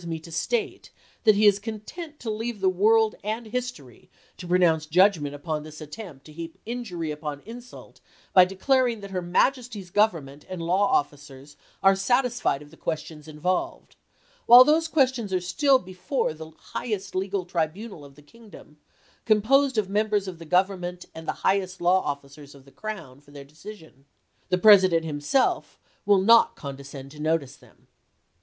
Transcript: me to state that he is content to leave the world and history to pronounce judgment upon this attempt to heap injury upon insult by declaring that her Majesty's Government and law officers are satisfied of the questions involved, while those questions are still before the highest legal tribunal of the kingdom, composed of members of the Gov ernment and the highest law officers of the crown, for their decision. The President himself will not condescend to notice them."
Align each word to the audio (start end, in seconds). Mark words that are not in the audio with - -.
me 0.07 0.19
to 0.19 0.31
state 0.31 0.89
that 1.25 1.35
he 1.35 1.45
is 1.45 1.59
content 1.59 2.19
to 2.19 2.31
leave 2.31 2.59
the 2.59 2.67
world 2.69 3.13
and 3.23 3.45
history 3.45 4.09
to 4.35 4.47
pronounce 4.47 4.87
judgment 4.87 5.35
upon 5.35 5.61
this 5.61 5.79
attempt 5.79 6.25
to 6.25 6.31
heap 6.33 6.57
injury 6.65 7.11
upon 7.11 7.39
insult 7.45 8.01
by 8.33 8.43
declaring 8.43 9.01
that 9.01 9.11
her 9.11 9.21
Majesty's 9.21 9.91
Government 9.91 10.43
and 10.49 10.59
law 10.59 10.87
officers 10.87 11.55
are 11.83 11.95
satisfied 11.95 12.63
of 12.63 12.71
the 12.71 12.77
questions 12.77 13.27
involved, 13.27 13.95
while 14.47 14.63
those 14.63 14.87
questions 14.87 15.31
are 15.31 15.39
still 15.39 15.77
before 15.77 16.33
the 16.33 16.49
highest 16.57 17.13
legal 17.13 17.45
tribunal 17.45 18.03
of 18.03 18.15
the 18.15 18.23
kingdom, 18.23 18.77
composed 19.25 19.77
of 19.77 19.87
members 19.87 20.27
of 20.27 20.39
the 20.39 20.47
Gov 20.47 20.65
ernment 20.69 21.05
and 21.13 21.27
the 21.27 21.33
highest 21.45 21.79
law 21.79 21.99
officers 22.01 22.55
of 22.55 22.65
the 22.65 22.71
crown, 22.71 23.19
for 23.21 23.29
their 23.29 23.45
decision. 23.45 24.05
The 24.49 24.57
President 24.57 25.05
himself 25.05 25.79
will 26.07 26.21
not 26.21 26.55
condescend 26.55 27.11
to 27.11 27.19
notice 27.21 27.55
them." 27.55 27.85